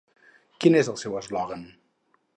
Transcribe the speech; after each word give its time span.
Quin 0.63 0.79
és 0.81 0.89
el 0.93 0.97
seu 1.03 1.19
eslògan? 1.21 1.69